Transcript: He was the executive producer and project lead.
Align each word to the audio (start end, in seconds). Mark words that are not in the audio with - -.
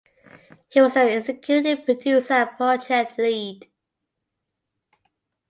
He 0.69 0.81
was 0.81 0.95
the 0.95 1.15
executive 1.15 1.85
producer 1.85 2.33
and 2.33 2.49
project 2.57 3.19
lead. 3.19 3.69